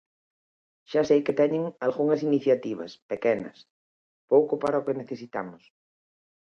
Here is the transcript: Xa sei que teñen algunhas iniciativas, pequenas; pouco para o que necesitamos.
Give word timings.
Xa 0.89 1.01
sei 1.09 1.19
que 1.25 1.37
teñen 1.41 1.63
algunhas 1.85 2.21
iniciativas, 2.29 2.91
pequenas; 3.11 3.57
pouco 4.31 4.53
para 4.63 4.79
o 4.81 4.85
que 4.85 4.99
necesitamos. 5.01 5.63